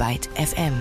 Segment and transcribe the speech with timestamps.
[0.00, 0.72] Byte FM.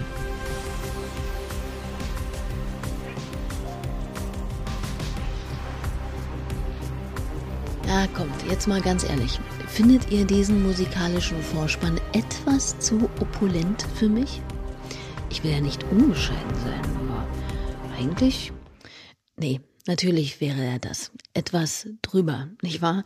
[7.86, 9.38] Ja, kommt, jetzt mal ganz ehrlich.
[9.68, 14.42] Findet ihr diesen musikalischen Vorspann etwas zu opulent für mich?
[15.30, 17.28] Ich will ja nicht unbescheiden sein, aber
[17.98, 18.54] eigentlich.
[19.36, 19.60] Nee,
[19.90, 21.10] Natürlich wäre er das.
[21.34, 23.04] Etwas drüber, nicht wahr?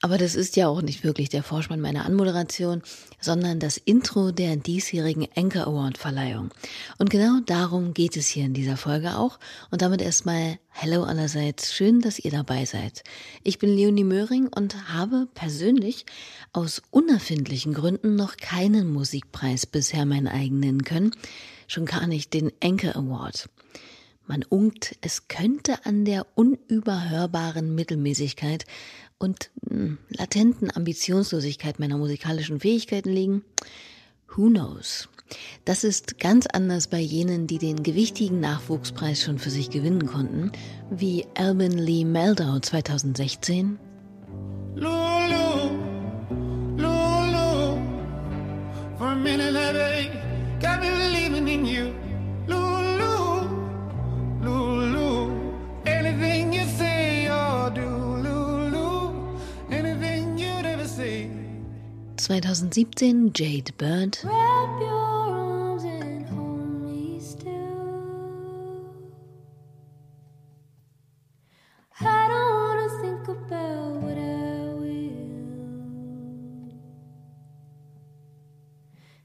[0.00, 2.80] Aber das ist ja auch nicht wirklich der Vorspann meiner Anmoderation,
[3.20, 6.48] sondern das Intro der diesjährigen Anchor Award Verleihung.
[6.96, 9.38] Und genau darum geht es hier in dieser Folge auch.
[9.70, 11.74] Und damit erstmal Hello allerseits.
[11.74, 13.04] Schön, dass ihr dabei seid.
[13.42, 16.06] Ich bin Leonie Möhring und habe persönlich
[16.54, 21.14] aus unerfindlichen Gründen noch keinen Musikpreis bisher meinen eigenen können.
[21.66, 23.50] Schon gar nicht den Anchor Award.
[24.26, 28.66] Man unkt, es könnte an der unüberhörbaren Mittelmäßigkeit
[29.18, 33.44] und mh, hm, latenten Ambitionslosigkeit meiner musikalischen Fähigkeiten liegen.
[34.34, 35.08] Who knows?
[35.64, 40.52] Das ist ganz anders bei jenen, die den gewichtigen Nachwuchspreis schon für sich gewinnen konnten,
[40.90, 43.78] wie Alvin Lee Meldau 2016.
[44.74, 45.11] Lulu,
[62.32, 64.18] 2017 Jade Bird.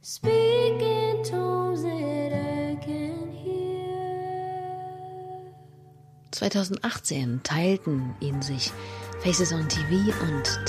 [0.02, 3.88] Speak in tones that I can hear.
[6.32, 8.72] 2018 teilten ihn sich
[9.22, 10.60] Faces on TV und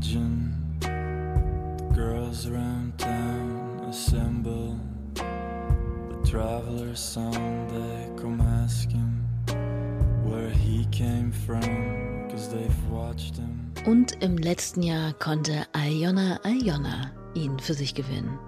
[0.00, 0.50] Terminum.
[11.00, 11.60] 'Came from,
[12.50, 13.72] they've watched him.
[13.86, 18.38] Und im letzten Jahr konnte Ayona Ayona ihn für sich gewinnen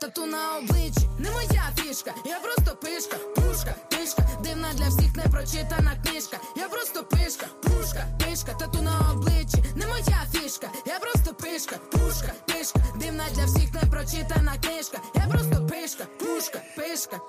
[0.00, 5.96] Тату на обличчі не моя фішка, я просто пишка, пушка, пишка, дивна для всіх непрочитана
[6.04, 6.38] книжка.
[6.56, 12.32] Я просто пишка, пушка, пишка, тату на обличчі не моя фішка, я просто пишка, пушка,
[12.46, 14.98] пишка, дивна для всіх непрочитана книжка.
[15.14, 17.20] Я просто пишка, пушка, пишка.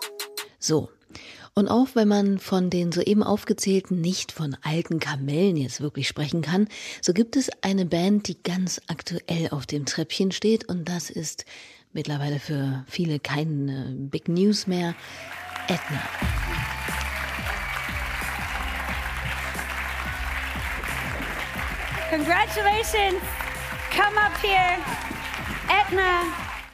[0.62, 0.90] So,
[1.56, 6.42] Und auch wenn man von den soeben aufgezählten nicht von alten Kamellen jetzt wirklich sprechen
[6.42, 6.68] kann,
[7.02, 11.46] so gibt es eine Band, die ganz aktuell auf dem Treppchen steht und das ist
[11.95, 14.95] mittlerweile für viele keine Big News mehr,
[15.69, 16.03] Edna.
[22.11, 23.23] Congratulations!
[23.91, 24.79] Come up here,
[25.69, 26.23] Edna.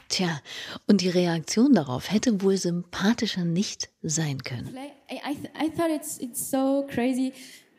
[0.09, 0.41] Tja,
[0.87, 4.75] und die Reaktion darauf hätte wohl sympathischer nicht sein können.
[5.09, 7.31] I, I thought it's, it's so crazy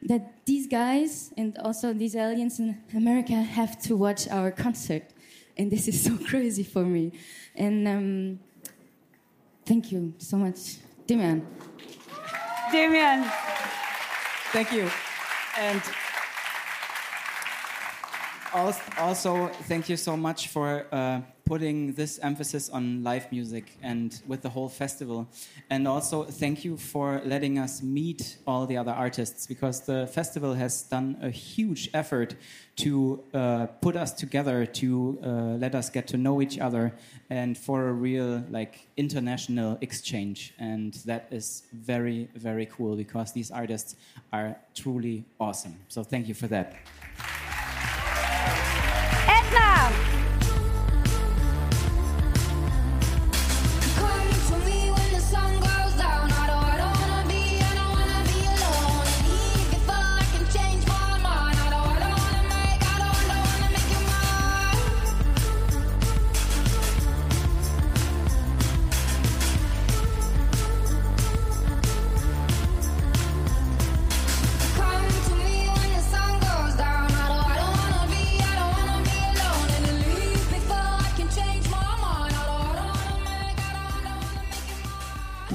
[0.09, 5.03] that these guys and also these aliens in America have to watch our concert.
[5.57, 7.13] And this is so crazy for me.
[7.55, 8.39] And um,
[9.67, 10.77] thank you so much,
[11.07, 11.47] Damian.
[12.71, 13.25] Damian.
[14.53, 14.91] Thank you.
[15.59, 15.83] And
[18.99, 21.21] also, thank you so much for uh,
[21.53, 25.29] putting this emphasis on live music and with the whole festival.
[25.69, 30.55] And also, thank you for letting us meet all the other artists because the festival
[30.55, 32.37] has done a huge effort
[32.77, 35.29] to uh, put us together, to uh,
[35.65, 36.95] let us get to know each other,
[37.29, 40.55] and for a real like international exchange.
[40.59, 43.97] And that is very, very cool because these artists
[44.33, 45.75] are truly awesome.
[45.89, 46.77] So, thank you for that.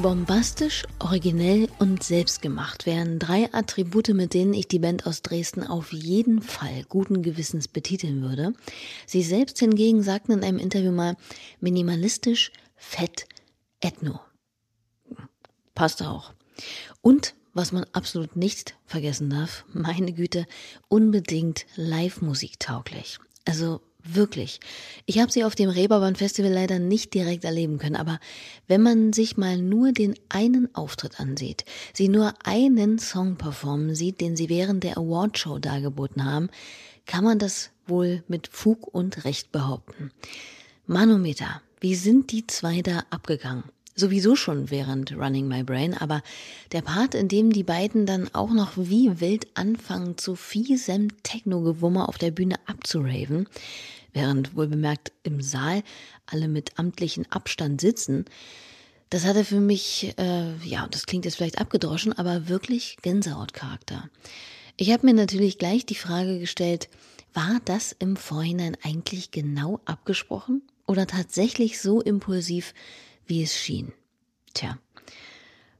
[0.07, 5.91] Bombastisch, originell und selbstgemacht wären drei Attribute, mit denen ich die Band aus Dresden auf
[5.91, 8.53] jeden Fall guten Gewissens betiteln würde.
[9.05, 11.17] Sie selbst hingegen sagten in einem Interview mal
[11.59, 13.27] minimalistisch, fett,
[13.81, 14.21] ethno.
[15.75, 16.31] Passt auch.
[17.01, 20.45] Und was man absolut nicht vergessen darf, meine Güte,
[20.87, 23.19] unbedingt Live-Musik tauglich.
[23.43, 24.59] Also Wirklich.
[25.05, 28.19] Ich habe sie auf dem Reeperbahn Festival leider nicht direkt erleben können, aber
[28.67, 34.21] wenn man sich mal nur den einen Auftritt ansieht, sie nur einen Song performen sieht,
[34.21, 36.49] den sie während der Awardshow dargeboten haben,
[37.05, 40.11] kann man das wohl mit Fug und Recht behaupten.
[40.85, 43.65] Manometer, wie sind die zwei da abgegangen?
[43.99, 46.21] Sowieso schon während Running My Brain, aber
[46.71, 52.07] der Part, in dem die beiden dann auch noch wie wild anfangen, zu fiesem Techno-Gewummer
[52.07, 53.47] auf der Bühne abzuraven,
[54.13, 55.83] während wohlbemerkt im Saal
[56.25, 58.25] alle mit amtlichem Abstand sitzen,
[59.09, 64.09] das hatte für mich, äh, ja, das klingt jetzt vielleicht abgedroschen, aber wirklich Gänsehautcharakter.
[64.75, 66.89] Ich habe mir natürlich gleich die Frage gestellt,
[67.33, 72.73] war das im Vorhinein eigentlich genau abgesprochen oder tatsächlich so impulsiv,
[73.27, 73.93] wie es schien.
[74.53, 74.77] Tja,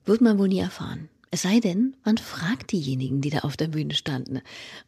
[0.06, 1.10] wird man wohl nie erfahren.
[1.30, 4.42] Es sei denn, man fragt diejenigen, die da auf der Bühne standen.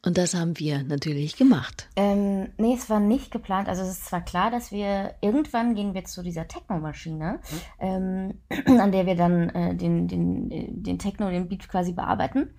[0.05, 1.89] Und das haben wir natürlich gemacht.
[1.97, 3.67] Ähm, nee, es war nicht geplant.
[3.67, 7.59] Also es ist zwar klar, dass wir irgendwann gehen wir zu dieser Techno-Maschine, mhm.
[7.79, 8.33] ähm,
[8.79, 12.53] an der wir dann äh, den, den, den Techno, den Beat quasi bearbeiten.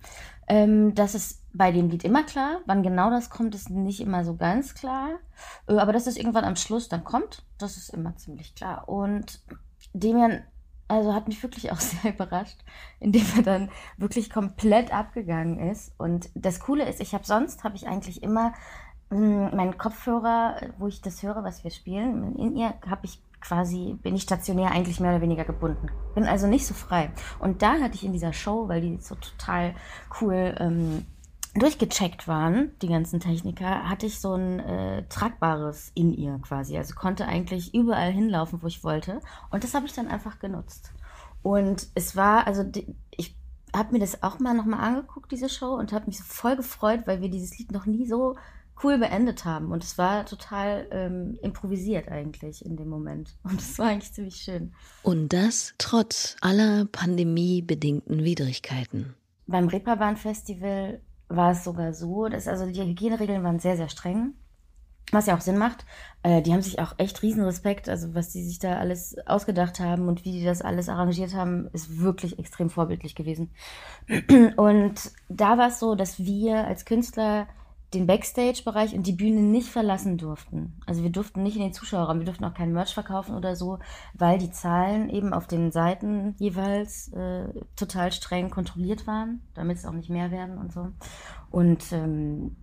[0.47, 2.61] Ähm, das ist bei dem Lied immer klar.
[2.67, 5.19] Wann genau das kommt, ist nicht immer so ganz klar.
[5.67, 8.87] Äh, aber dass es irgendwann am Schluss dann kommt, das ist immer ziemlich klar.
[8.87, 9.41] Und
[9.93, 10.43] Demian,
[10.87, 12.57] also hat mich wirklich auch sehr überrascht,
[12.99, 15.93] indem er dann wirklich komplett abgegangen ist.
[15.97, 18.53] Und das Coole ist, ich habe sonst, habe ich eigentlich immer
[19.09, 23.97] hm, meinen Kopfhörer, wo ich das höre, was wir spielen, in ihr habe ich quasi,
[24.01, 25.87] bin ich stationär eigentlich mehr oder weniger gebunden.
[26.13, 27.11] Bin also nicht so frei.
[27.39, 29.73] Und da hatte ich in dieser Show, weil die so total
[30.21, 31.05] cool ähm,
[31.55, 36.77] durchgecheckt waren, die ganzen Techniker, hatte ich so ein äh, tragbares in ihr quasi.
[36.77, 39.21] Also konnte eigentlich überall hinlaufen, wo ich wollte.
[39.49, 40.91] Und das habe ich dann einfach genutzt.
[41.41, 43.35] Und es war, also die, ich
[43.75, 47.01] habe mir das auch mal nochmal angeguckt, diese Show, und habe mich so voll gefreut,
[47.05, 48.35] weil wir dieses Lied noch nie so
[48.83, 49.71] cool beendet haben.
[49.71, 53.35] Und es war total ähm, improvisiert eigentlich in dem Moment.
[53.43, 54.73] Und es war eigentlich ziemlich schön.
[55.03, 59.15] Und das trotz aller pandemiebedingten Widrigkeiten.
[59.47, 61.01] Beim Reeperbahn Festival
[61.35, 64.33] war es sogar so, dass also die Hygieneregeln waren sehr, sehr streng.
[65.11, 65.85] Was ja auch Sinn macht.
[66.23, 69.81] Äh, die haben sich auch echt riesen Respekt, also was die sich da alles ausgedacht
[69.81, 73.51] haben und wie die das alles arrangiert haben, ist wirklich extrem vorbildlich gewesen.
[74.55, 77.47] Und da war es so, dass wir als Künstler
[77.93, 80.79] den Backstage-Bereich und die Bühne nicht verlassen durften.
[80.85, 83.79] Also wir durften nicht in den Zuschauerraum, wir durften auch kein Merch verkaufen oder so,
[84.13, 89.85] weil die Zahlen eben auf den Seiten jeweils äh, total streng kontrolliert waren, damit es
[89.85, 90.87] auch nicht mehr werden und so.
[91.49, 92.55] Und ähm,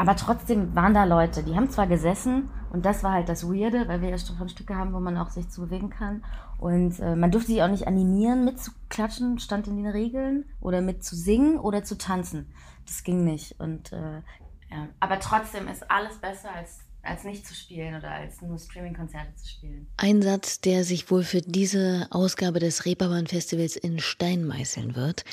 [0.00, 3.86] aber trotzdem waren da Leute, die haben zwar gesessen und das war halt das Weirde,
[3.86, 6.24] weil wir ja schon Stücke haben, wo man auch sich zu bewegen kann.
[6.56, 11.04] Und äh, man durfte sich auch nicht animieren, mitzuklatschen, stand in den Regeln, oder mit
[11.04, 12.46] zu singen oder zu tanzen.
[12.86, 13.60] Das ging nicht.
[13.60, 14.22] Und äh,
[14.70, 14.88] ja.
[15.00, 19.48] aber trotzdem ist alles besser als als nicht zu spielen oder als nur Streaming-Konzerte zu
[19.48, 19.86] spielen.
[19.96, 25.24] Ein Satz, der sich wohl für diese Ausgabe des Reeperbahn-Festivals in Stein meißeln wird.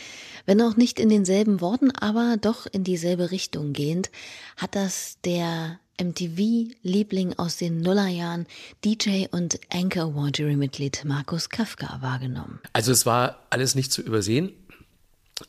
[0.45, 4.11] Wenn auch nicht in denselben Worten, aber doch in dieselbe Richtung gehend,
[4.55, 8.45] hat das der MTV-Liebling aus den Nullerjahren,
[8.85, 12.59] DJ und Anchor Award Jury-Mitglied Markus Kafka wahrgenommen.
[12.71, 14.51] Also es war alles nicht zu übersehen.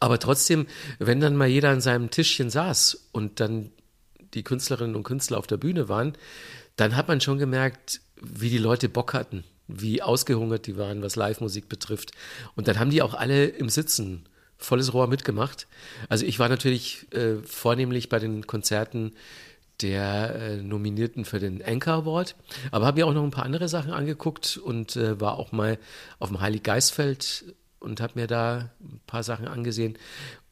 [0.01, 0.67] Aber trotzdem,
[0.99, 3.71] wenn dann mal jeder an seinem Tischchen saß und dann
[4.35, 6.15] die Künstlerinnen und Künstler auf der Bühne waren,
[6.77, 11.17] dann hat man schon gemerkt, wie die Leute Bock hatten, wie ausgehungert die waren, was
[11.17, 12.13] Live-Musik betrifft.
[12.55, 14.25] Und dann haben die auch alle im Sitzen
[14.59, 15.67] volles Rohr mitgemacht.
[16.09, 19.13] Also ich war natürlich äh, vornehmlich bei den Konzerten
[19.81, 22.35] der äh, Nominierten für den Anchor Award,
[22.73, 25.79] aber habe mir auch noch ein paar andere Sachen angeguckt und äh, war auch mal
[26.19, 29.97] auf dem Heilig Geistfeld und habe mir da ein paar Sachen angesehen.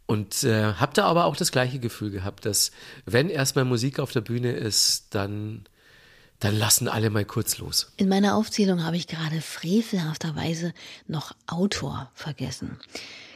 [0.06, 2.70] Und äh, habe da aber auch das gleiche Gefühl gehabt, dass
[3.04, 5.64] wenn erstmal Musik auf der Bühne ist, dann,
[6.38, 7.92] dann lassen alle mal kurz los.
[7.96, 10.72] In meiner Aufzählung habe ich gerade frevelhafterweise
[11.08, 12.78] noch Autor vergessen.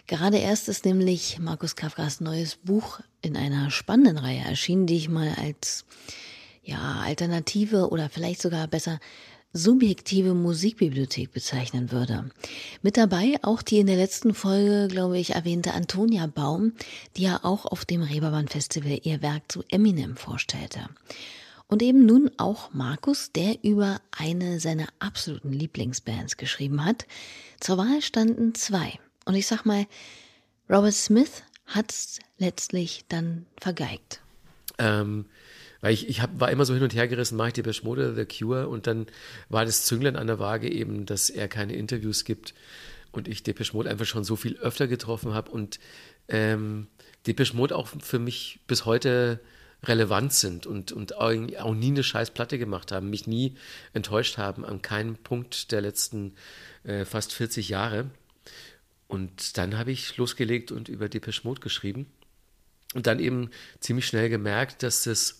[0.07, 5.09] Gerade erst ist nämlich Markus Kafkas neues Buch in einer spannenden Reihe erschienen, die ich
[5.09, 5.85] mal als
[6.62, 9.00] ja, Alternative oder vielleicht sogar besser
[9.52, 12.30] subjektive Musikbibliothek bezeichnen würde.
[12.83, 16.73] Mit dabei auch die in der letzten Folge, glaube ich, erwähnte Antonia Baum,
[17.16, 20.88] die ja auch auf dem Reeperbahn Festival ihr Werk zu Eminem vorstellte.
[21.66, 27.07] Und eben nun auch Markus, der über eine seiner absoluten Lieblingsbands geschrieben hat.
[27.61, 28.99] Zur Wahl standen zwei.
[29.25, 29.87] Und ich sag mal,
[30.69, 34.21] Robert Smith hat's letztlich dann vergeigt.
[34.78, 35.26] Ähm,
[35.81, 38.15] weil ich, ich hab, war immer so hin und her gerissen, mache ich die Mode,
[38.15, 39.07] The Cure und dann
[39.49, 42.55] war das Zünglein an der Waage eben, dass er keine Interviews gibt
[43.13, 45.81] und ich Depeche Mode einfach schon so viel öfter getroffen habe und
[46.29, 46.87] ähm,
[47.27, 49.41] Depeche Mode auch für mich bis heute
[49.85, 53.57] relevant sind und, und auch nie eine scheiß Platte gemacht haben, mich nie
[53.95, 56.35] enttäuscht haben an keinem Punkt der letzten
[56.85, 58.11] äh, fast 40 Jahre.
[59.09, 62.07] Und dann habe ich losgelegt und über Depeche Mode geschrieben
[62.95, 65.40] und dann eben ziemlich schnell gemerkt, dass das,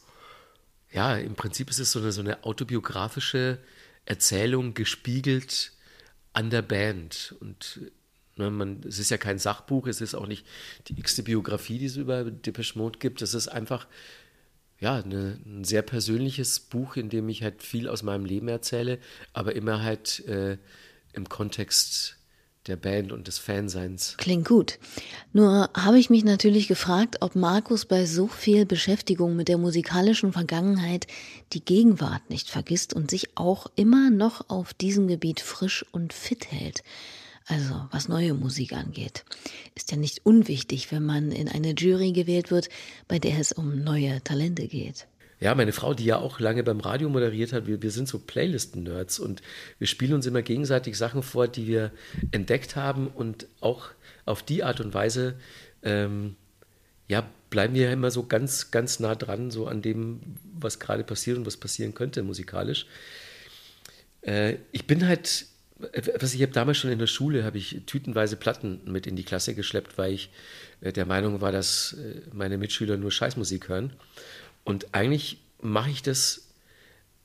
[0.93, 3.59] ja, im Prinzip ist es so eine, so eine autobiografische
[4.05, 5.73] Erzählung gespiegelt
[6.33, 7.81] an der Band und
[8.41, 10.47] Ne, man, es ist ja kein Sachbuch, es ist auch nicht
[10.89, 13.21] die x-te Biografie, die es über Depeche Mode gibt.
[13.21, 13.87] Es ist einfach
[14.79, 18.99] ja, eine, ein sehr persönliches Buch, in dem ich halt viel aus meinem Leben erzähle,
[19.35, 20.57] aber immer halt äh,
[21.13, 22.17] im Kontext
[22.71, 24.15] der Band und des Fanseins.
[24.17, 24.79] Klingt gut.
[25.35, 30.33] Nur habe ich mich natürlich gefragt, ob Markus bei so viel Beschäftigung mit der musikalischen
[30.33, 31.07] Vergangenheit
[31.53, 36.51] die Gegenwart nicht vergisst und sich auch immer noch auf diesem Gebiet frisch und fit
[36.51, 36.83] hält
[37.51, 39.25] also was neue Musik angeht.
[39.75, 42.69] Ist ja nicht unwichtig, wenn man in eine Jury gewählt wird,
[43.09, 45.09] bei der es um neue Talente geht.
[45.41, 48.19] Ja, meine Frau, die ja auch lange beim Radio moderiert hat, wir, wir sind so
[48.19, 49.41] Playlisten-Nerds und
[49.79, 51.93] wir spielen uns immer gegenseitig Sachen vor, die wir
[52.31, 53.89] entdeckt haben und auch
[54.27, 55.35] auf die Art und Weise,
[55.83, 56.37] ähm,
[57.09, 60.21] ja, bleiben wir ja immer so ganz, ganz nah dran, so an dem,
[60.53, 62.87] was gerade passiert und was passieren könnte musikalisch.
[64.21, 65.47] Äh, ich bin halt
[66.19, 69.25] was ich habe damals schon in der Schule, habe ich tütenweise Platten mit in die
[69.25, 70.31] Klasse geschleppt, weil ich
[70.81, 73.93] äh, der Meinung war, dass äh, meine Mitschüler nur Scheißmusik hören.
[74.71, 76.47] Und eigentlich mache ich das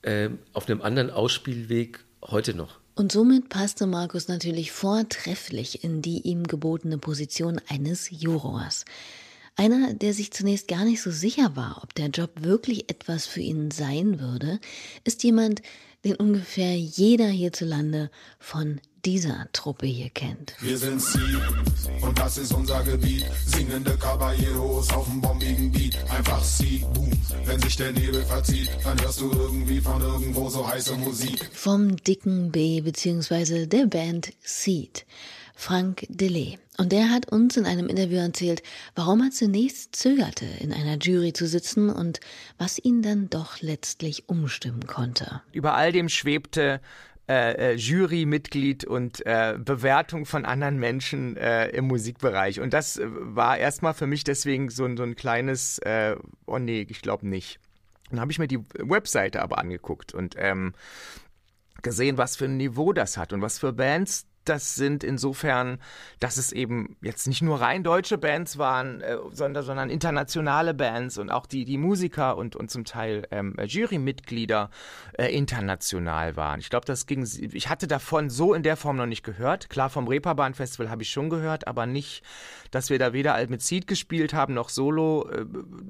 [0.01, 2.79] äh, auf einem anderen Ausspielweg heute noch.
[2.95, 8.85] Und somit passte Markus natürlich vortrefflich in die ihm gebotene Position eines Jurors.
[9.55, 13.41] Einer, der sich zunächst gar nicht so sicher war, ob der Job wirklich etwas für
[13.41, 14.59] ihn sein würde,
[15.03, 15.61] ist jemand,
[16.05, 18.09] den ungefähr jeder hierzulande
[18.39, 20.55] von dieser Truppe hier kennt.
[20.61, 21.37] Wir sind Sie
[22.01, 23.25] und das ist unser Gebiet.
[23.45, 25.97] Singende Caballeros auf dem bombigen Beat.
[26.09, 27.11] Einfach Sie, boom.
[27.45, 31.49] Wenn sich der Nebel verzieht, dann hörst du irgendwie von irgendwo so heiße Musik.
[31.53, 33.65] Vom dicken B bzw.
[33.65, 35.05] der Band Seed.
[35.55, 36.59] Frank Delay.
[36.77, 38.61] Und der hat uns in einem Interview erzählt,
[38.95, 42.19] warum er zunächst zögerte, in einer Jury zu sitzen und
[42.57, 45.41] was ihn dann doch letztlich umstimmen konnte.
[45.51, 46.81] Über all dem schwebte
[47.27, 52.59] äh, äh, Jurymitglied und äh, Bewertung von anderen Menschen äh, im Musikbereich.
[52.59, 55.81] Und das äh, war erstmal für mich deswegen so, so ein kleines,
[56.45, 57.59] oh nee, ich glaube nicht.
[58.11, 60.73] Dann habe ich mir die Webseite aber angeguckt und ähm,
[61.81, 65.79] gesehen, was für ein Niveau das hat und was für Bands das sind insofern,
[66.19, 71.17] dass es eben jetzt nicht nur rein deutsche Bands waren, äh, sondern, sondern internationale Bands
[71.17, 74.69] und auch die, die Musiker und, und zum Teil ähm, Jurymitglieder
[75.17, 76.59] äh, international waren.
[76.59, 79.69] Ich glaube, das ging, ich hatte davon so in der Form noch nicht gehört.
[79.69, 82.23] Klar, vom Reeperbahn Festival habe ich schon gehört, aber nicht,
[82.71, 85.29] dass wir da weder mit Seed gespielt haben noch Solo.
[85.29, 85.45] Äh,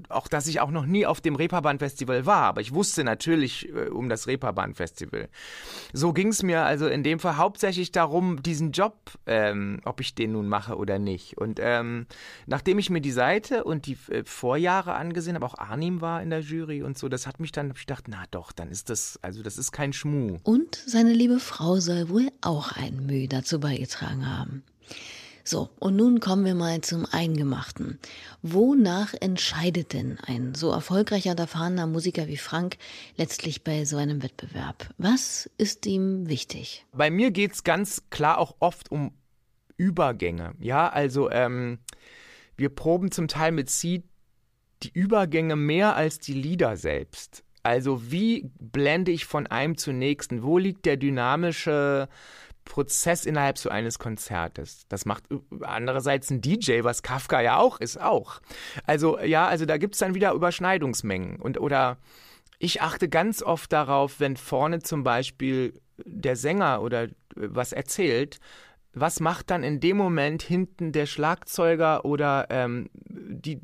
[0.09, 3.69] auch, dass ich auch noch nie auf dem Reeperbahn Festival war, aber ich wusste natürlich
[3.69, 5.29] äh, um das Reeperbahn Festival.
[5.93, 10.15] So ging es mir also in dem Fall hauptsächlich darum, diesen Job, ähm, ob ich
[10.15, 11.37] den nun mache oder nicht.
[11.37, 12.07] Und ähm,
[12.45, 16.29] nachdem ich mir die Seite und die äh, Vorjahre angesehen habe, auch Arnim war in
[16.29, 18.89] der Jury und so, das hat mich dann, hab ich gedacht, na doch, dann ist
[18.89, 20.37] das, also das ist kein Schmuh.
[20.43, 24.63] Und seine liebe Frau soll wohl auch ein Mühe dazu beigetragen haben.
[25.47, 27.99] So, und nun kommen wir mal zum Eingemachten.
[28.41, 32.77] Wonach entscheidet denn ein so erfolgreicher und erfahrener Musiker wie Frank
[33.15, 34.89] letztlich bei so einem Wettbewerb?
[34.97, 36.83] Was ist ihm wichtig?
[36.93, 39.13] Bei mir geht es ganz klar auch oft um
[39.77, 40.55] Übergänge.
[40.59, 41.77] Ja, also ähm,
[42.57, 44.03] wir proben zum Teil mit Seed
[44.81, 47.43] die Übergänge mehr als die Lieder selbst.
[47.61, 50.41] Also wie blende ich von einem zum nächsten?
[50.41, 52.09] Wo liegt der dynamische
[52.65, 54.85] Prozess innerhalb so eines Konzertes.
[54.89, 55.23] Das macht
[55.61, 58.41] andererseits ein DJ, was Kafka ja auch ist, auch.
[58.85, 61.39] Also ja, also da gibt es dann wieder Überschneidungsmengen.
[61.39, 61.97] Und oder
[62.59, 68.39] ich achte ganz oft darauf, wenn vorne zum Beispiel der Sänger oder was erzählt,
[68.95, 73.59] was macht dann in dem Moment hinten der Schlagzeuger oder ähm, die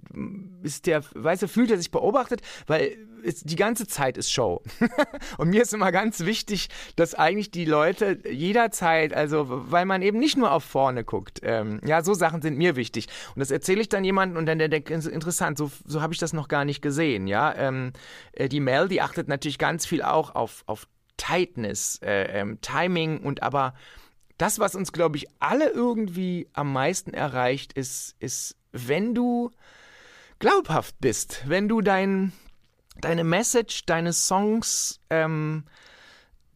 [0.61, 4.61] ist der, weißt du, fühlt er sich beobachtet, weil es, die ganze Zeit ist Show.
[5.38, 10.19] und mir ist immer ganz wichtig, dass eigentlich die Leute jederzeit, also weil man eben
[10.19, 13.07] nicht nur auf vorne guckt, ähm, ja, so Sachen sind mir wichtig.
[13.35, 16.19] Und das erzähle ich dann jemandem und dann der denkt, interessant, so, so habe ich
[16.19, 17.53] das noch gar nicht gesehen, ja.
[17.55, 17.93] Ähm,
[18.33, 23.19] äh, die Mel, die achtet natürlich ganz viel auch auf, auf Tightness, äh, ähm, Timing
[23.19, 23.73] und aber
[24.41, 29.51] das, was uns, glaube ich, alle irgendwie am meisten erreicht, ist, ist, wenn du
[30.39, 32.33] glaubhaft bist, wenn du dein,
[33.00, 35.65] deine Message, deine Songs, ähm,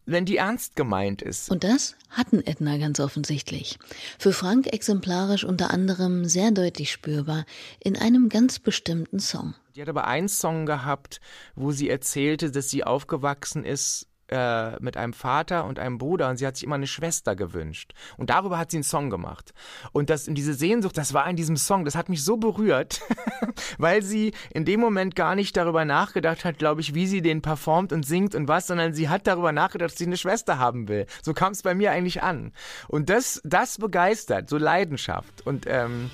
[0.07, 1.51] wenn die ernst gemeint ist.
[1.51, 3.77] Und das hatten Edna ganz offensichtlich.
[4.17, 7.45] Für Frank exemplarisch unter anderem sehr deutlich spürbar
[7.79, 9.53] in einem ganz bestimmten Song.
[9.75, 11.21] Die hat aber einen Song gehabt,
[11.55, 16.37] wo sie erzählte, dass sie aufgewachsen ist äh, mit einem Vater und einem Bruder und
[16.37, 17.93] sie hat sich immer eine Schwester gewünscht.
[18.17, 19.53] Und darüber hat sie einen Song gemacht.
[19.91, 23.01] Und das diese Sehnsucht, das war in diesem Song, das hat mich so berührt,
[23.77, 27.41] weil sie in dem Moment gar nicht darüber nachgedacht hat, glaube ich, wie sie den
[27.41, 30.87] performt und singt und was, sondern sie hat darüber nachgedacht, dass sie eine Schwester haben
[30.87, 31.05] will.
[31.21, 32.51] So kam es bei mir eigentlich an.
[32.87, 35.45] Und das, das begeistert, so Leidenschaft.
[35.45, 36.09] Und ähm,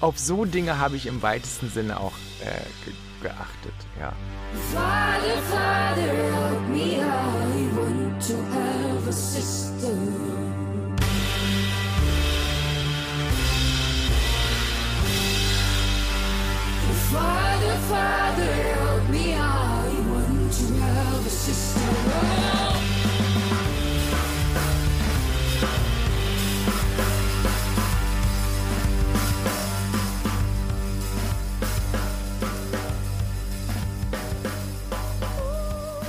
[0.00, 2.12] auf so Dinge habe ich im weitesten Sinne auch
[2.44, 2.90] äh,
[3.22, 4.12] geachtet, ja.
[4.72, 7.55] Father, Father, help me, want
[8.20, 9.94] to have a sister.
[17.12, 21.76] Father, Father, help me, I want to have a sister.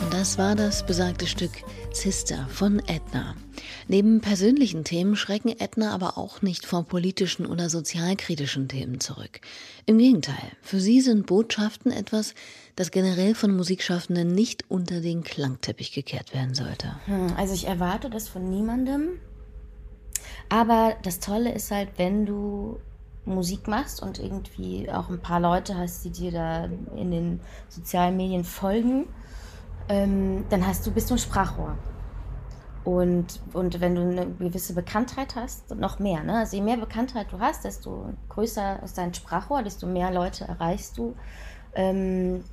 [0.10, 1.52] Das war das besagte Stück
[2.02, 3.36] Sister von Edna.
[3.88, 9.42] Neben persönlichen Themen schrecken Edna aber auch nicht vor politischen oder sozialkritischen Themen zurück.
[9.88, 12.36] Im Gegenteil, für sie sind Botschaften etwas,
[12.76, 16.96] das generell von Musikschaffenden nicht unter den Klangteppich gekehrt werden sollte.
[17.06, 19.20] Hm, also ich erwarte das von niemandem.
[20.50, 22.80] Aber das Tolle ist halt, wenn du
[23.26, 27.40] Musik machst und irgendwie auch ein paar Leute hast, die dir da in den
[27.70, 29.08] sozialen Medien folgen
[29.90, 31.78] ähm, dann hast du, bist du ein Sprachrohr.
[32.84, 36.24] Und, und wenn du eine gewisse Bekanntheit hast, noch mehr.
[36.24, 36.38] Ne?
[36.38, 40.98] Also je mehr Bekanntheit du hast, desto größer ist dein Sprachrohr, desto mehr Leute erreichst
[40.98, 41.14] du.
[41.76, 42.46] Ähm,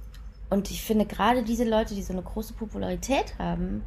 [0.51, 3.85] und ich finde gerade diese Leute, die so eine große Popularität haben,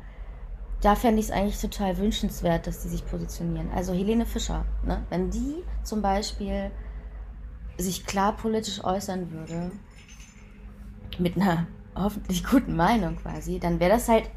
[0.82, 3.70] da fände ich es eigentlich total wünschenswert, dass die sich positionieren.
[3.76, 5.04] Also Helene Fischer, ne?
[5.10, 6.72] wenn die zum Beispiel
[7.78, 9.72] sich klar politisch äußern würde,
[11.20, 14.30] mit einer hoffentlich guten Meinung quasi, dann wäre das halt,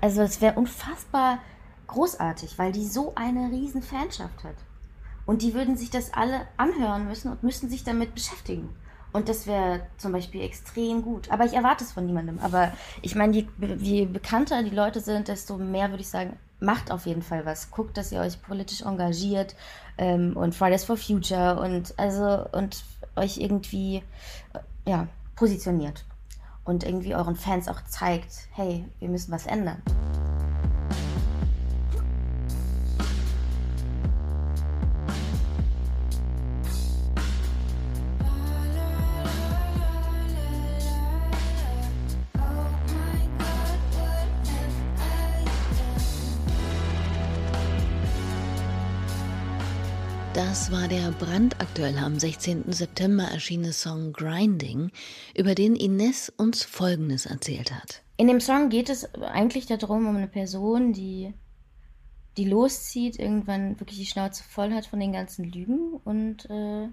[0.00, 1.38] also es wäre unfassbar
[1.86, 4.56] großartig, weil die so eine riesen Fanschaft hat.
[5.24, 8.68] Und die würden sich das alle anhören müssen und müssten sich damit beschäftigen.
[9.12, 11.30] Und das wäre zum Beispiel extrem gut.
[11.30, 12.38] Aber ich erwarte es von niemandem.
[12.38, 13.46] Aber ich meine, je,
[13.78, 17.70] je bekannter die Leute sind, desto mehr würde ich sagen, macht auf jeden Fall was.
[17.70, 19.56] Guckt, dass ihr euch politisch engagiert
[19.98, 22.84] ähm, und Fridays for Future und also und
[23.16, 24.02] euch irgendwie
[24.52, 26.04] äh, ja, positioniert
[26.66, 29.80] und irgendwie euren Fans auch zeigt, hey, wir müssen was ändern.
[50.36, 52.70] Das war der brandaktuell am 16.
[52.70, 54.90] September erschienene Song Grinding,
[55.34, 58.02] über den Ines uns Folgendes erzählt hat.
[58.18, 61.32] In dem Song geht es eigentlich darum, um eine Person, die,
[62.36, 66.88] die loszieht, irgendwann wirklich die Schnauze voll hat von den ganzen Lügen und äh,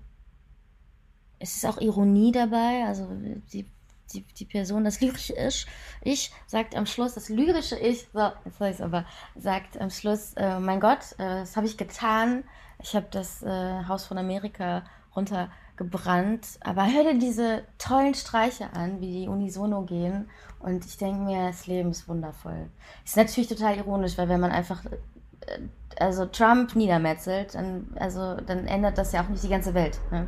[1.40, 3.10] es ist auch Ironie dabei, also
[3.52, 3.66] die,
[4.14, 5.68] die, die Person, das lyrische Ich,
[6.02, 9.90] ich sagt am Schluss, das lyrische Ich, so, jetzt soll ich es aber, sagt am
[9.90, 12.46] Schluss, äh, mein Gott, äh, das habe ich getan,
[12.84, 14.84] ich habe das äh, Haus von Amerika
[15.16, 16.60] runtergebrannt.
[16.62, 20.30] Aber hör dir diese tollen Streiche an, wie die unisono gehen.
[20.60, 22.70] Und ich denke mir, das Leben ist wundervoll.
[23.06, 25.60] Ist natürlich total ironisch, weil wenn man einfach äh,
[26.00, 30.00] also Trump niedermetzelt, dann, also, dann ändert das ja auch nicht die ganze Welt.
[30.12, 30.28] Ne?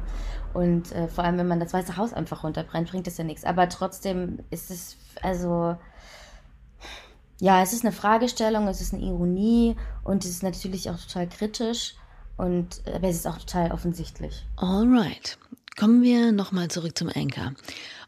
[0.54, 3.44] Und äh, vor allem, wenn man das Weiße Haus einfach runterbrennt, bringt das ja nichts.
[3.44, 5.76] Aber trotzdem ist es, also,
[7.42, 11.28] ja, es ist eine Fragestellung, es ist eine Ironie und es ist natürlich auch total
[11.28, 11.96] kritisch.
[12.38, 14.46] Und aber es ist auch total offensichtlich.
[14.58, 15.38] Alright.
[15.78, 17.54] Kommen wir nochmal zurück zum Anchor.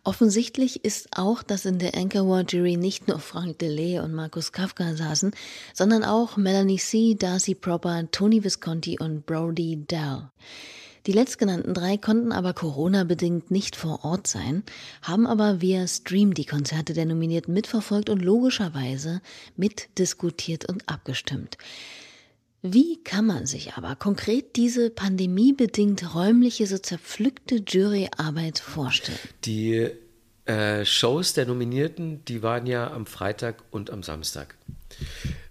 [0.05, 4.53] Offensichtlich ist auch, dass in der Anchor Award Jury nicht nur Frank Delay und Markus
[4.53, 5.31] Kafka saßen,
[5.73, 10.29] sondern auch Melanie C., Darcy Proper, Tony Visconti und Brody Dell.
[11.07, 14.63] Die letztgenannten drei konnten aber Corona-bedingt nicht vor Ort sein,
[15.01, 19.21] haben aber via Stream die Konzerte der Nominierten mitverfolgt und logischerweise
[19.57, 21.57] mitdiskutiert und abgestimmt.
[22.61, 29.19] Wie kann man sich aber konkret diese pandemiebedingt räumliche, so zerpflückte Juryarbeit vorstellen?
[29.45, 29.89] Die
[30.45, 34.55] äh, Shows der Nominierten, die waren ja am Freitag und am Samstag.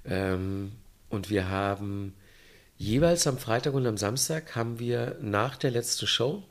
[0.05, 0.73] Ähm,
[1.09, 2.15] und wir haben
[2.77, 6.43] jeweils am Freitag und am Samstag haben wir nach der letzten Show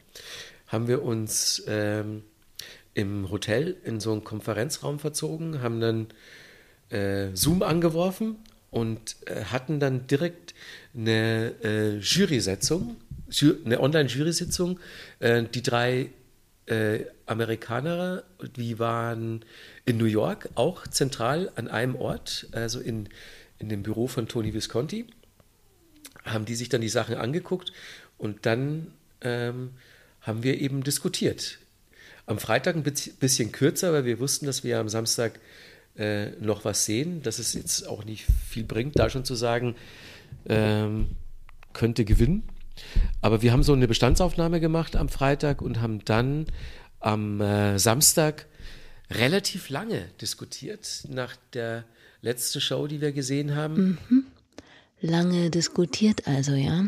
[0.68, 2.24] haben wir uns ähm,
[2.94, 6.08] im Hotel in so einen Konferenzraum verzogen, haben dann
[6.90, 8.38] äh, Zoom angeworfen
[8.76, 10.54] und äh, hatten dann direkt
[10.94, 12.98] eine äh, Jury-Sitzung,
[13.66, 14.82] eine Online-Jury-Sitzung.
[15.20, 16.10] Äh, die drei
[16.66, 18.24] äh, Amerikaner,
[18.58, 19.46] die waren
[19.86, 23.08] in New York, auch zentral an einem Ort, also in,
[23.60, 25.08] in dem Büro von Tony Visconti,
[26.26, 27.72] haben die sich dann die Sachen angeguckt
[28.18, 28.88] und dann
[29.22, 29.70] ähm,
[30.20, 31.60] haben wir eben diskutiert.
[32.26, 35.40] Am Freitag ein bisschen kürzer, weil wir wussten, dass wir am Samstag
[35.98, 39.76] äh, noch was sehen, dass es jetzt auch nicht viel bringt, da schon zu sagen,
[40.48, 41.08] ähm,
[41.74, 42.44] könnte gewinnen.
[43.22, 46.46] Aber wir haben so eine Bestandsaufnahme gemacht am Freitag und haben dann
[47.00, 48.48] am äh, Samstag
[49.10, 51.86] relativ lange diskutiert nach der
[52.22, 54.00] letzten Show, die wir gesehen haben.
[54.10, 54.26] Mhm.
[55.02, 56.86] Lange diskutiert also, ja.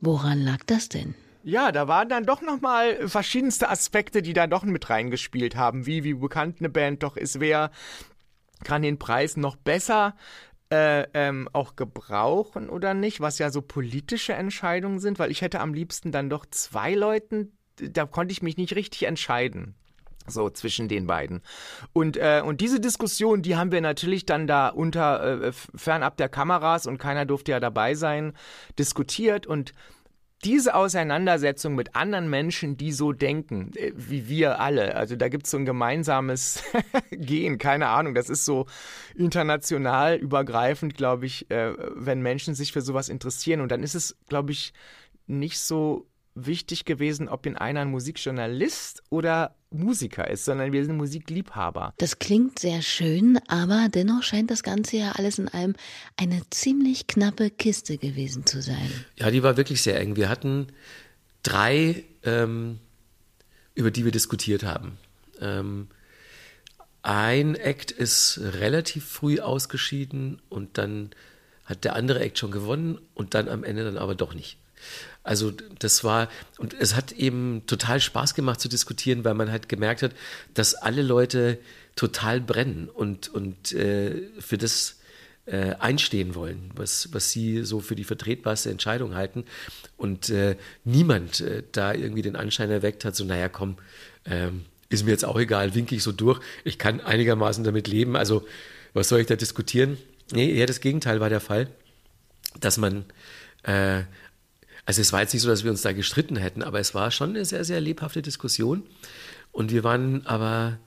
[0.00, 1.14] Woran lag das denn?
[1.42, 6.02] Ja, da waren dann doch nochmal verschiedenste Aspekte, die da doch mit reingespielt haben, wie
[6.02, 7.70] wie bekannt eine Band doch ist, wer
[8.64, 10.14] kann den Preis noch besser
[10.70, 15.60] äh, ähm, auch gebrauchen oder nicht, was ja so politische Entscheidungen sind, weil ich hätte
[15.60, 19.74] am liebsten dann doch zwei Leuten, da konnte ich mich nicht richtig entscheiden.
[20.26, 21.42] So zwischen den beiden.
[21.92, 26.30] Und, äh, und diese Diskussion, die haben wir natürlich dann da unter, äh, fernab der
[26.30, 28.32] Kameras und keiner durfte ja dabei sein,
[28.78, 29.46] diskutiert.
[29.46, 29.74] Und
[30.42, 35.46] diese Auseinandersetzung mit anderen Menschen, die so denken, äh, wie wir alle, also da gibt
[35.46, 36.62] es so ein gemeinsames
[37.10, 38.66] Gehen, keine Ahnung, das ist so
[39.14, 43.60] international übergreifend, glaube ich, äh, wenn Menschen sich für sowas interessieren.
[43.60, 44.72] Und dann ist es, glaube ich,
[45.26, 50.96] nicht so wichtig gewesen, ob in einer ein Musikjournalist oder Musiker ist, sondern wir sind
[50.96, 51.94] Musikliebhaber.
[51.98, 55.74] Das klingt sehr schön, aber dennoch scheint das Ganze ja alles in allem
[56.16, 58.90] eine ziemlich knappe Kiste gewesen zu sein.
[59.16, 60.16] Ja, die war wirklich sehr eng.
[60.16, 60.68] Wir hatten
[61.42, 62.78] drei, ähm,
[63.74, 64.98] über die wir diskutiert haben.
[65.40, 65.88] Ähm,
[67.02, 71.10] ein Act ist relativ früh ausgeschieden und dann
[71.64, 74.58] hat der andere Act schon gewonnen und dann am Ende dann aber doch nicht.
[75.24, 79.68] Also das war, und es hat eben total Spaß gemacht zu diskutieren, weil man halt
[79.68, 80.12] gemerkt hat,
[80.52, 81.58] dass alle Leute
[81.96, 84.96] total brennen und, und äh, für das
[85.46, 89.44] äh, einstehen wollen, was, was sie so für die vertretbarste Entscheidung halten.
[89.96, 93.76] Und äh, niemand äh, da irgendwie den Anschein erweckt hat, so, naja, komm,
[94.26, 98.16] ähm, ist mir jetzt auch egal, winke ich so durch, ich kann einigermaßen damit leben,
[98.16, 98.46] also
[98.92, 99.98] was soll ich da diskutieren?
[100.32, 101.68] Nee, eher das Gegenteil war der Fall,
[102.60, 103.04] dass man
[103.64, 104.02] äh,
[104.86, 107.10] also es war jetzt nicht so, dass wir uns da gestritten hätten, aber es war
[107.10, 108.82] schon eine sehr, sehr lebhafte Diskussion.
[109.52, 110.78] Und wir waren aber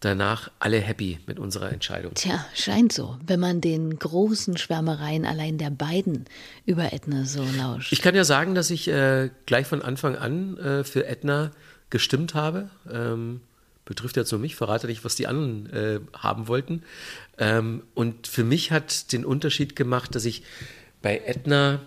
[0.00, 2.14] danach alle happy mit unserer Entscheidung.
[2.14, 6.26] Tja, scheint so, wenn man den großen Schwärmereien allein der beiden
[6.66, 7.92] über Edna so lauscht.
[7.92, 11.50] Ich kann ja sagen, dass ich äh, gleich von Anfang an äh, für Edna
[11.90, 12.70] gestimmt habe.
[12.90, 13.40] Ähm,
[13.84, 16.82] betrifft jetzt nur mich, verrate nicht, was die anderen äh, haben wollten.
[17.38, 20.42] Ähm, und für mich hat den Unterschied gemacht, dass ich
[21.00, 21.80] bei Edna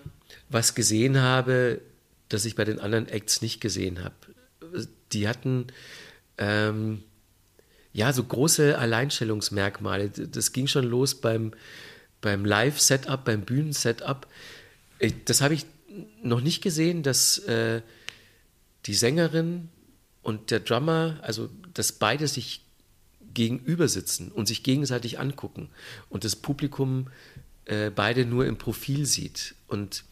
[0.52, 1.82] was gesehen habe,
[2.30, 4.16] das ich bei den anderen Acts nicht gesehen habe.
[5.12, 5.68] Die hatten
[6.38, 7.04] ähm,
[7.94, 10.10] ja so große Alleinstellungsmerkmale.
[10.10, 11.54] Das ging schon los beim,
[12.22, 14.28] beim Live-Setup, beim Bühnen-Setup.
[15.26, 15.66] Das habe ich
[16.24, 17.82] noch nicht gesehen, dass äh,
[18.86, 19.70] die Sängerin
[20.22, 22.64] und der Drummer, also dass beide sich
[23.34, 25.70] gegenüber sitzen und sich gegenseitig angucken
[26.10, 27.08] und das Publikum
[27.66, 29.56] äh, beide nur im Profil sieht.
[29.68, 30.04] Und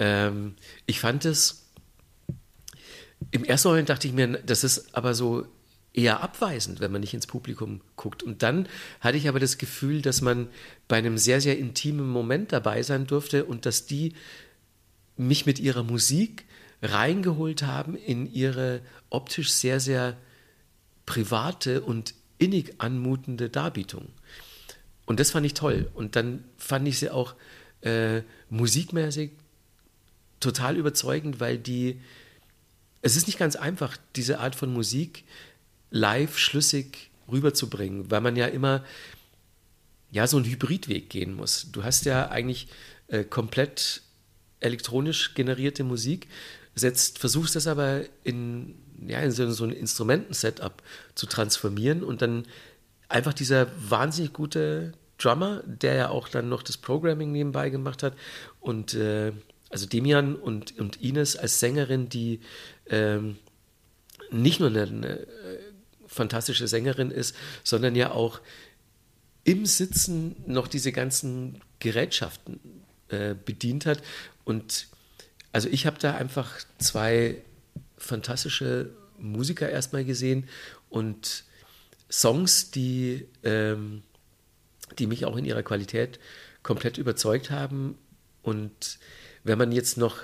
[0.00, 0.54] ähm,
[0.86, 1.70] ich fand es,
[3.30, 5.46] im ersten Moment dachte ich mir, das ist aber so
[5.92, 8.22] eher abweisend, wenn man nicht ins Publikum guckt.
[8.22, 8.66] Und dann
[9.00, 10.48] hatte ich aber das Gefühl, dass man
[10.88, 14.14] bei einem sehr, sehr intimen Moment dabei sein durfte und dass die
[15.16, 16.46] mich mit ihrer Musik
[16.80, 20.16] reingeholt haben in ihre optisch sehr, sehr
[21.04, 24.08] private und innig anmutende Darbietung.
[25.04, 25.90] Und das fand ich toll.
[25.92, 27.34] Und dann fand ich sie auch
[27.82, 29.32] äh, musikmäßig
[30.40, 32.00] total überzeugend, weil die,
[33.02, 35.24] es ist nicht ganz einfach, diese Art von Musik
[35.90, 38.84] live schlüssig rüberzubringen, weil man ja immer
[40.10, 41.70] ja so einen Hybridweg gehen muss.
[41.70, 42.68] Du hast ja eigentlich
[43.08, 44.02] äh, komplett
[44.60, 46.28] elektronisch generierte Musik.
[46.74, 48.74] setzt, versuchst das aber in,
[49.06, 50.82] ja, in so, so ein Instrumenten-Setup
[51.14, 52.46] zu transformieren und dann
[53.08, 58.14] einfach dieser wahnsinnig gute Drummer, der ja auch dann noch das Programming nebenbei gemacht hat
[58.60, 59.32] und äh,
[59.70, 62.40] also Demian und, und Ines als Sängerin, die
[62.88, 63.38] ähm,
[64.30, 65.26] nicht nur eine, eine,
[66.06, 68.40] fantastische Sängerin ist, sondern ja auch
[69.44, 72.58] im Sitzen noch diese ganzen Gerätschaften
[73.08, 74.02] äh, bedient hat.
[74.44, 74.88] Und
[75.52, 77.36] also ich habe da einfach zwei
[77.96, 80.48] fantastische Musiker erstmal gesehen
[80.88, 81.44] und
[82.10, 84.02] Songs, die, ähm,
[84.98, 86.18] die mich auch in ihrer Qualität
[86.64, 87.96] komplett überzeugt haben.
[88.42, 88.98] Und
[89.44, 90.18] wenn man jetzt noch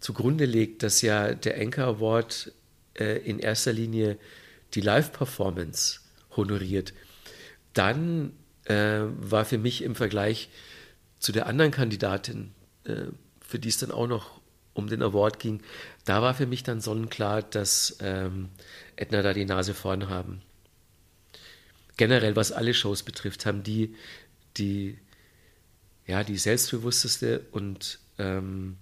[0.00, 2.52] zugrunde legt, dass ja der Anchor Award
[2.94, 4.18] äh, in erster Linie
[4.74, 6.00] die Live-Performance
[6.36, 6.92] honoriert,
[7.74, 8.32] dann
[8.64, 10.48] äh, war für mich im Vergleich
[11.18, 12.52] zu der anderen Kandidatin,
[12.84, 13.06] äh,
[13.40, 14.40] für die es dann auch noch
[14.74, 15.62] um den Award ging,
[16.04, 18.48] da war für mich dann sonnenklar, dass ähm,
[18.96, 20.42] Edna da die Nase vorn haben.
[21.96, 23.94] Generell, was alle Shows betrifft, haben die
[24.56, 24.98] die,
[26.06, 28.76] ja, die selbstbewussteste und ähm,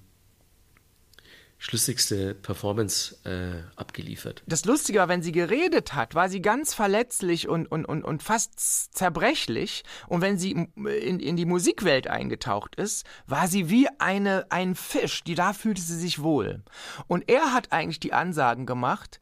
[1.61, 4.42] schlüssigste Performance äh, abgeliefert.
[4.46, 8.22] Das Lustige war, wenn sie geredet hat, war sie ganz verletzlich und, und, und, und
[8.22, 8.59] fast
[8.94, 9.85] zerbrechlich.
[10.09, 15.22] Und wenn sie in, in die Musikwelt eingetaucht ist, war sie wie eine, ein Fisch,
[15.22, 16.62] die da fühlte sie sich wohl.
[17.07, 19.20] Und er hat eigentlich die Ansagen gemacht,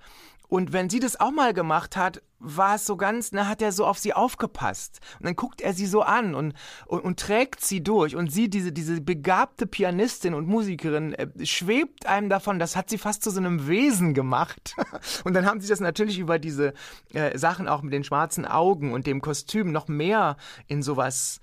[0.48, 3.72] und wenn sie das auch mal gemacht hat, war es so ganz, na, hat er
[3.72, 5.00] so auf sie aufgepasst.
[5.18, 6.54] Und dann guckt er sie so an und,
[6.86, 8.16] und, und trägt sie durch.
[8.16, 12.98] Und sie, diese, diese begabte Pianistin und Musikerin, äh, schwebt einem davon, das hat sie
[12.98, 14.74] fast zu so einem Wesen gemacht.
[15.24, 16.72] und dann haben sie das natürlich über diese
[17.12, 21.40] äh, Sachen auch mit den schwarzen Augen und dem Kostüm noch mehr in sowas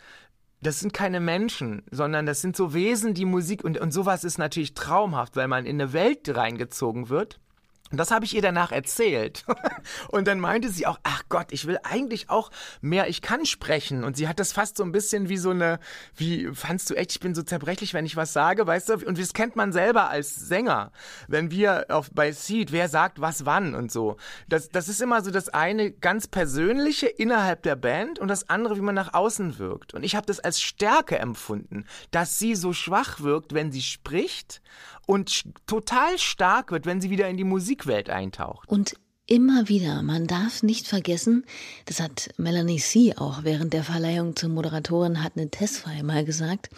[0.62, 4.39] das sind keine Menschen, sondern das sind so Wesen, die Musik und, und sowas ist
[4.39, 7.39] natürlich traumhaft, weil man in eine Welt reingezogen wird
[7.91, 9.45] das habe ich ihr danach erzählt.
[10.10, 12.50] Und dann meinte sie auch, ach Gott, ich will eigentlich auch
[12.82, 14.04] mehr, ich kann sprechen.
[14.04, 15.80] Und sie hat das fast so ein bisschen wie so eine,
[16.15, 18.93] wie, fandst du echt, ich bin so zerbrechlich, wenn ich was sage, weißt du?
[19.06, 20.91] Und das kennt man selber als Sänger.
[21.28, 24.17] Wenn wir auf, bei Seed, wer sagt was wann und so.
[24.50, 28.78] Das, das ist immer so das eine ganz Persönliche innerhalb der Band und das andere,
[28.78, 29.93] wie man nach außen wirkt.
[29.93, 34.62] Und ich habe das als Stärke empfunden, dass sie so schwach wirkt, wenn sie spricht
[35.06, 38.68] und total stark wird, wenn sie wieder in die Musikwelt eintaucht.
[38.70, 38.96] Und
[39.28, 41.46] immer wieder, man darf nicht vergessen,
[41.86, 43.15] das hat Melanie C.
[43.18, 46.70] auch während der Verleihung zur Moderatorin hat eine Tesfaye mal gesagt,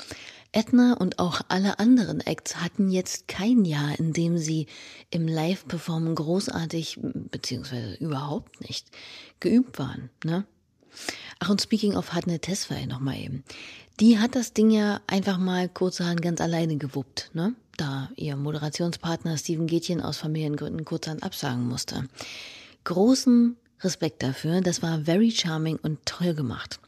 [0.54, 4.68] Edna und auch alle anderen Acts hatten jetzt kein Jahr, in dem sie
[5.10, 8.88] im Live-Performen großartig, beziehungsweise überhaupt nicht,
[9.40, 10.10] geübt waren.
[10.24, 10.46] Ne?
[11.40, 13.44] Ach, und speaking of Hatne Tesfaye nochmal eben.
[14.00, 17.56] Die hat das Ding ja einfach mal kurzerhand ganz alleine gewuppt, ne?
[17.78, 22.08] Da ihr Moderationspartner Steven Gätchen aus Familiengründen kurzerhand absagen musste.
[22.84, 26.80] Großen Respekt dafür, das war very charming und toll gemacht.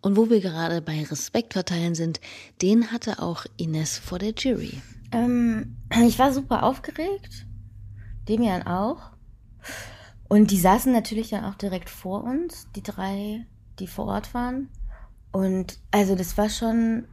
[0.00, 2.20] Und wo wir gerade bei Respekt verteilen sind,
[2.60, 4.82] den hatte auch Ines vor der Jury.
[5.12, 5.76] Ähm,
[6.06, 7.46] ich war super aufgeregt,
[8.28, 9.12] Demian auch.
[10.28, 13.46] Und die saßen natürlich dann auch direkt vor uns, die drei,
[13.78, 14.70] die vor Ort waren.
[15.30, 17.06] Und also das war schon,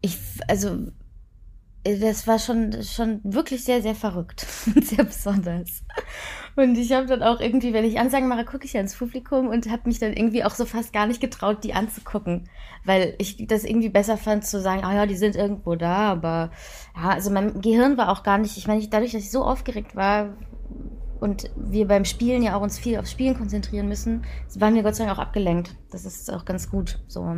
[0.00, 0.16] ich,
[0.48, 0.88] also
[1.84, 5.82] das war schon, schon wirklich sehr, sehr verrückt und sehr besonders.
[6.54, 9.48] Und ich habe dann auch irgendwie, wenn ich Ansagen mache, gucke ich ja ins Publikum
[9.48, 12.48] und habe mich dann irgendwie auch so fast gar nicht getraut, die anzugucken,
[12.84, 16.50] weil ich das irgendwie besser fand zu sagen, ah ja, die sind irgendwo da, aber
[16.94, 19.96] ja, also mein Gehirn war auch gar nicht, ich meine, dadurch, dass ich so aufgeregt
[19.96, 20.36] war,
[21.22, 24.24] und wir beim Spielen ja auch uns viel aufs Spielen konzentrieren müssen,
[24.56, 25.76] waren wir Gott sei Dank auch abgelenkt.
[25.92, 27.36] Das ist auch ganz gut so.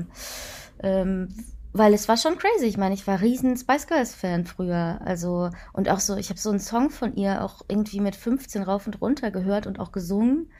[0.82, 1.28] Ähm,
[1.74, 2.66] weil es war schon crazy.
[2.66, 5.00] Ich meine, ich war riesen Spice Girls Fan früher.
[5.04, 8.62] Also und auch so, ich habe so einen Song von ihr auch irgendwie mit 15
[8.62, 10.50] rauf und runter gehört und auch gesungen.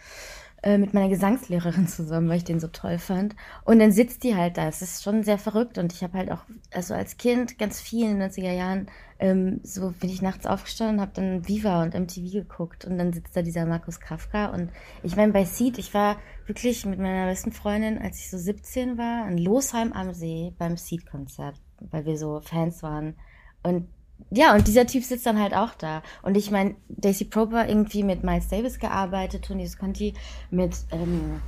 [0.65, 3.37] Äh, mit meiner Gesangslehrerin zusammen, weil ich den so toll fand.
[3.65, 4.67] Und dann sitzt die halt da.
[4.67, 5.77] Es ist schon sehr verrückt.
[5.77, 6.41] Und ich habe halt auch,
[6.73, 8.87] also als Kind, ganz viel in den 90er Jahren,
[9.19, 12.87] ähm, so bin ich nachts aufgestanden, habe dann Viva und MTV geguckt.
[12.87, 14.47] Und dann sitzt da dieser Markus Kafka.
[14.47, 14.71] Und
[15.03, 18.97] ich meine, bei Seed, ich war wirklich mit meiner besten Freundin, als ich so 17
[18.97, 23.17] war, in Losheim am See beim Seed-Konzert, weil wir so Fans waren.
[23.63, 23.87] Und
[24.31, 26.03] ja, und dieser Typ sitzt dann halt auch da.
[26.23, 30.15] Und ich meine, Daisy Proper irgendwie mit Miles Davis gearbeitet, Tony Visconti
[30.51, 31.41] mit, ähm,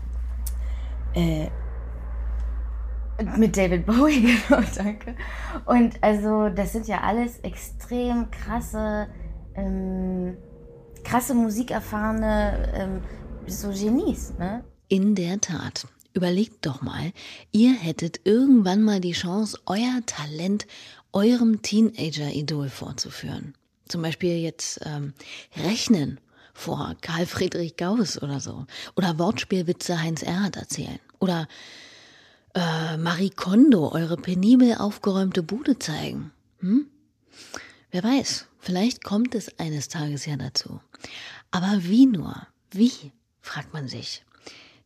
[1.15, 1.49] äh,
[3.37, 5.17] mit David Bowie, genau, danke.
[5.65, 9.09] Und also, das sind ja alles extrem krasse,
[9.55, 10.37] ähm,
[11.03, 13.01] krasse musikerfahrene, ähm,
[13.47, 14.65] so Genies, ne?
[14.89, 15.89] In der Tat.
[16.13, 17.13] Überlegt doch mal,
[17.53, 20.67] ihr hättet irgendwann mal die Chance, euer Talent
[21.17, 23.55] eurem Teenager-Idol vorzuführen.
[23.89, 25.15] Zum Beispiel jetzt ähm,
[25.57, 26.21] Rechnen
[26.53, 28.67] vor Karl Friedrich Gauss oder so.
[28.97, 30.99] Oder Wortspielwitze Heinz Erhardt erzählen.
[31.19, 31.49] Oder
[32.55, 36.33] äh, Marie Kondo eure penibel aufgeräumte Bude zeigen.
[36.61, 36.87] Hm?
[37.91, 40.81] Wer weiß, vielleicht kommt es eines Tages ja dazu.
[41.51, 42.47] Aber wie nur?
[42.73, 42.93] Wie?
[43.41, 44.23] fragt man sich.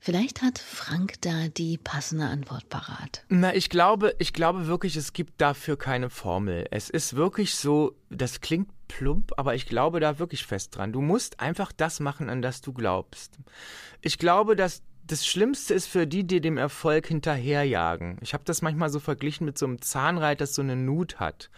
[0.03, 3.23] Vielleicht hat Frank da die passende Antwort parat.
[3.29, 6.67] Na, ich glaube, ich glaube wirklich, es gibt dafür keine Formel.
[6.71, 10.95] Es ist wirklich so, das klingt plump, aber ich glaube da wirklich fest dran.
[10.95, 13.39] Du musst einfach das machen, an das du glaubst.
[14.01, 18.19] Ich glaube, dass das Schlimmste ist für die, die dem Erfolg hinterherjagen.
[18.21, 21.51] Ich habe das manchmal so verglichen mit so einem Zahnreit, das so eine Nut hat.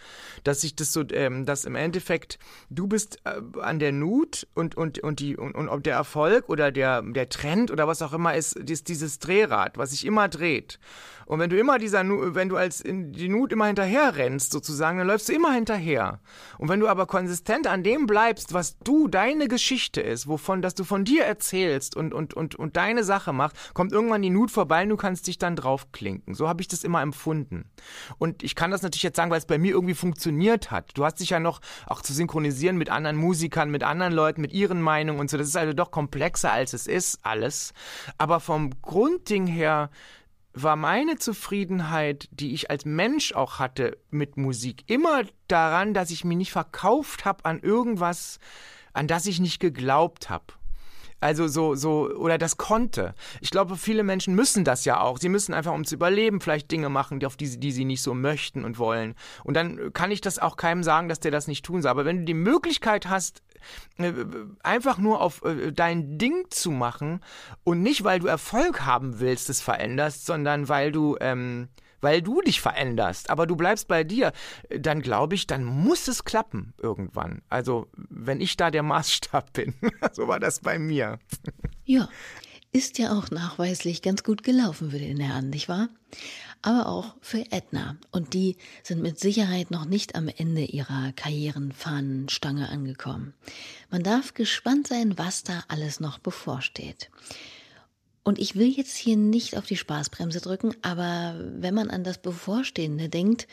[0.43, 2.39] Dass sich das so, ähm, dass im Endeffekt
[2.71, 6.49] du bist äh, an der Nut und, und, und, die, und, und ob der Erfolg
[6.49, 10.29] oder der, der Trend oder was auch immer ist, ist dieses Drehrad, was sich immer
[10.29, 10.79] dreht.
[11.25, 12.03] Und wenn du immer dieser,
[12.35, 16.19] wenn du als in die Nut immer hinterher rennst, sozusagen, dann läufst du immer hinterher.
[16.57, 20.75] Und wenn du aber konsistent an dem bleibst, was du, deine Geschichte ist, wovon, dass
[20.75, 24.51] du von dir erzählst und, und, und, und deine Sache machst, kommt irgendwann die Nut
[24.51, 26.33] vorbei und du kannst dich dann draufklinken.
[26.33, 27.65] So habe ich das immer empfunden.
[28.17, 30.91] Und ich kann das natürlich jetzt sagen, weil es bei mir irgendwie funktioniert hat.
[30.95, 34.53] Du hast dich ja noch auch zu synchronisieren mit anderen Musikern, mit anderen Leuten, mit
[34.53, 35.37] ihren Meinungen und so.
[35.37, 37.73] Das ist also doch komplexer als es ist, alles.
[38.17, 39.89] Aber vom Grundding her,
[40.53, 46.23] war meine Zufriedenheit, die ich als Mensch auch hatte mit Musik, immer daran, dass ich
[46.23, 48.39] mich nicht verkauft habe an irgendwas,
[48.93, 50.45] an das ich nicht geglaubt habe.
[51.23, 53.15] Also so, so, oder das konnte.
[53.39, 55.17] Ich glaube, viele Menschen müssen das ja auch.
[55.17, 58.01] Sie müssen einfach, um zu überleben, vielleicht Dinge machen, die, auf die, die sie nicht
[58.01, 59.15] so möchten und wollen.
[59.45, 61.91] Und dann kann ich das auch keinem sagen, dass der das nicht tun soll.
[61.91, 63.41] Aber wenn du die Möglichkeit hast,
[64.63, 67.21] einfach nur auf äh, dein Ding zu machen
[67.63, 71.69] und nicht, weil du Erfolg haben willst, es veränderst, sondern weil du ähm,
[72.03, 74.33] weil du dich veränderst, aber du bleibst bei dir,
[74.69, 77.41] dann glaube ich, dann muss es klappen irgendwann.
[77.47, 79.73] Also, wenn ich da der Maßstab bin,
[80.11, 81.19] so war das bei mir.
[81.85, 82.09] Ja,
[82.73, 85.87] ist ja auch nachweislich ganz gut gelaufen für den Herrn, nicht wahr?
[86.63, 87.97] Aber auch für Edna.
[88.11, 93.33] Und die sind mit Sicherheit noch nicht am Ende ihrer Karrierenfahnenstange angekommen.
[93.91, 97.11] Man darf gespannt sein, was da alles noch bevorsteht.
[98.23, 102.17] Und ich will jetzt hier nicht auf die Spaßbremse drücken, aber wenn man an das
[102.17, 103.47] Bevorstehende denkt,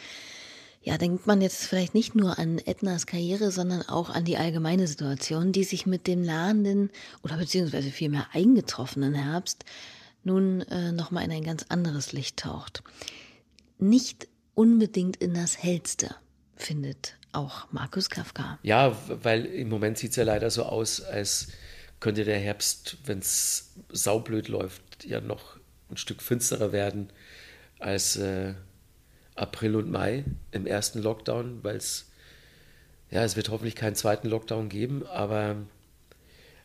[0.82, 4.86] ja, denkt man jetzt vielleicht nicht nur an Ednas Karriere, sondern auch an die allgemeine
[4.86, 6.90] Situation, die sich mit dem nahenden
[7.22, 9.64] oder beziehungsweise vielmehr eingetroffenen Herbst
[10.24, 12.82] nun äh, nochmal in ein ganz anderes Licht taucht.
[13.78, 16.14] Nicht unbedingt in das Hellste,
[16.56, 18.58] findet auch Markus Kafka.
[18.62, 21.48] Ja, weil im Moment sieht es ja leider so aus, als
[22.00, 25.58] könnte der Herbst, wenn es saublöd läuft, ja noch
[25.90, 27.10] ein Stück finsterer werden
[27.78, 28.54] als äh,
[29.34, 32.10] April und Mai im ersten Lockdown, weil es,
[33.10, 35.56] ja, es wird hoffentlich keinen zweiten Lockdown geben, aber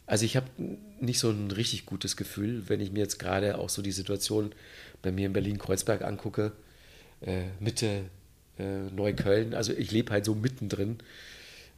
[0.08, 0.48] also ich habe
[1.00, 4.54] nicht so ein richtig gutes Gefühl, wenn ich mir jetzt gerade auch so die Situation
[5.02, 6.52] bei mir in Berlin-Kreuzberg angucke,
[7.22, 8.04] äh, Mitte
[8.60, 11.00] äh, Neukölln, also ich lebe halt so mittendrin,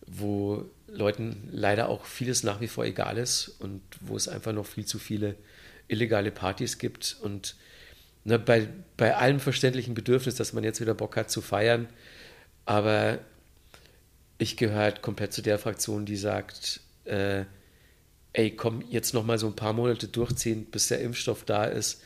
[0.05, 4.65] wo Leuten leider auch vieles nach wie vor egal ist und wo es einfach noch
[4.65, 5.35] viel zu viele
[5.87, 7.17] illegale Partys gibt.
[7.21, 7.55] Und
[8.23, 11.87] ne, bei, bei allem verständlichen Bedürfnis, dass man jetzt wieder Bock hat zu feiern,
[12.65, 13.19] aber
[14.37, 17.45] ich gehöre halt komplett zu der Fraktion, die sagt, äh,
[18.37, 22.01] ey, komm, jetzt noch mal so ein paar Monate durchziehen, bis der Impfstoff da ist,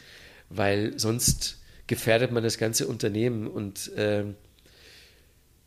[0.50, 4.24] weil sonst gefährdet man das ganze Unternehmen und äh,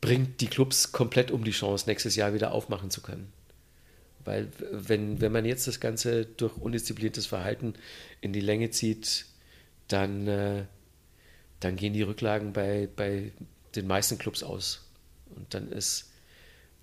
[0.01, 3.31] bringt die Clubs komplett um die Chance, nächstes Jahr wieder aufmachen zu können.
[4.25, 7.75] Weil wenn, wenn man jetzt das Ganze durch undiszipliniertes Verhalten
[8.23, 9.27] in die Länge zieht,
[9.89, 10.65] dann, äh,
[11.61, 13.33] dann gehen die Rücklagen bei, bei
[13.77, 14.89] den meisten Clubs aus.
[15.37, 16.11] Und dann ist,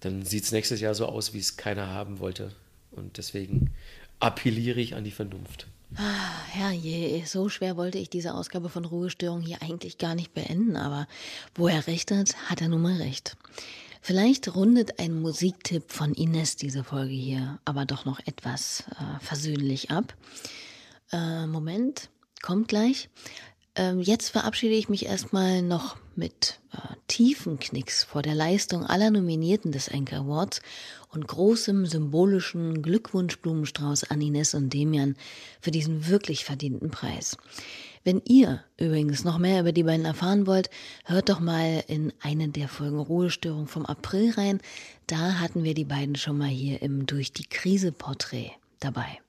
[0.02, 2.52] dann sieht es nächstes Jahr so aus, wie es keiner haben wollte.
[2.92, 3.72] Und deswegen
[4.20, 5.68] appelliere ich an die Vernunft.
[5.96, 10.78] Ah, herrje, so schwer wollte ich diese Ausgabe von Ruhestörung hier eigentlich gar nicht beenden,
[10.78, 11.06] aber
[11.54, 13.36] wo er recht hat, hat er nun mal recht.
[14.02, 19.92] Vielleicht rundet ein Musiktipp von Ines diese Folge hier aber doch noch etwas äh, versöhnlich
[19.92, 20.16] ab.
[21.12, 22.10] Äh, Moment,
[22.42, 23.10] kommt gleich.
[23.76, 29.12] Ähm, jetzt verabschiede ich mich erstmal noch mit äh, tiefen Knicks vor der Leistung aller
[29.12, 30.62] Nominierten des Anchor Awards
[31.10, 35.16] und großem symbolischen Glückwunschblumenstrauß an Ines und Demian
[35.62, 37.38] für diesen wirklich verdienten Preis.
[38.04, 40.70] Wenn ihr übrigens noch mehr über die beiden erfahren wollt,
[41.06, 44.60] hört doch mal in eine der Folgen Ruhestörung vom April rein.
[45.08, 49.20] Da hatten wir die beiden schon mal hier im Durch die Krise Porträt dabei.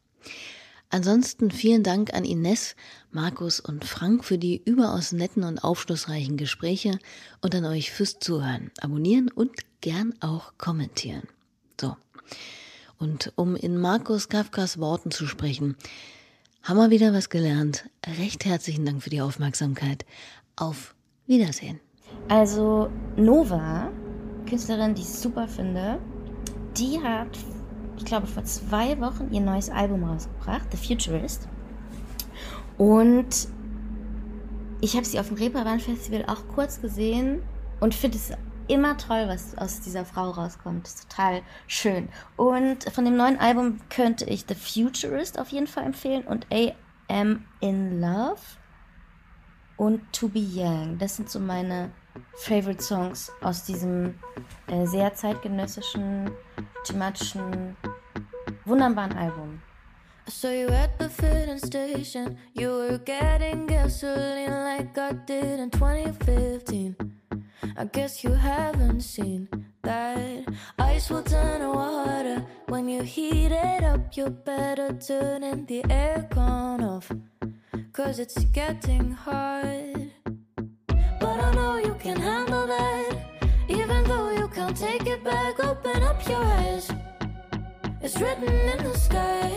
[0.92, 2.76] Ansonsten vielen Dank an Ines,
[3.12, 6.98] Markus und Frank für die überaus netten und aufschlussreichen Gespräche
[7.40, 11.22] und an euch fürs Zuhören, abonnieren und gern auch kommentieren.
[11.80, 11.96] So.
[12.98, 15.76] Und um in Markus Kafkas Worten zu sprechen,
[16.62, 17.88] haben wir wieder was gelernt.
[18.18, 20.04] Recht herzlichen Dank für die Aufmerksamkeit.
[20.56, 20.94] Auf
[21.26, 21.80] Wiedersehen.
[22.28, 23.90] Also Nova,
[24.46, 25.98] Künstlerin, die ich super finde,
[26.76, 27.38] die hat,
[28.02, 31.46] ich glaube, vor zwei Wochen ihr neues Album rausgebracht, The Futurist.
[32.76, 33.46] Und
[34.80, 37.42] ich habe sie auf dem Reeperbahn Festival auch kurz gesehen
[37.78, 38.32] und finde es
[38.66, 40.84] immer toll, was aus dieser Frau rauskommt.
[40.84, 42.08] Das ist total schön.
[42.36, 47.44] Und von dem neuen Album könnte ich The Futurist auf jeden Fall empfehlen und AM
[47.60, 48.40] in Love
[49.76, 50.98] und To Be Young.
[50.98, 51.92] Das sind so meine
[52.36, 54.14] Favorite Songs aus diesem
[54.68, 56.30] äh, sehr zeitgenössischen,
[56.84, 57.76] thematischen,
[58.64, 59.60] wunderbaren Album.
[60.28, 62.36] Saw you at the filling station.
[62.54, 66.96] You were getting gasoline like I did in 2015.
[67.76, 69.48] I guess you haven't seen
[69.82, 70.44] that
[70.78, 74.16] ice will turn to water when you heat it up.
[74.16, 77.10] You better turn the aircon off,
[77.92, 79.91] cause it's getting hot.
[81.62, 83.16] You can handle that,
[83.68, 85.60] even though you can't take it back.
[85.60, 86.90] Open up your eyes,
[88.00, 89.50] it's written in the sky.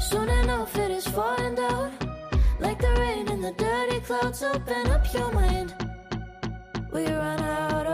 [0.00, 1.92] Soon enough, it is falling down
[2.58, 4.42] like the rain in the dirty clouds.
[4.42, 5.74] Open up your mind.
[6.92, 7.86] We run out